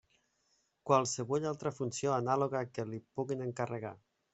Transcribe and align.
Qualsevulla 0.91 1.47
altra 1.51 1.75
funció 1.77 2.17
anàloga 2.19 2.67
que 2.75 2.91
li 2.93 3.05
puguin 3.19 3.51
encarregar. 3.51 3.99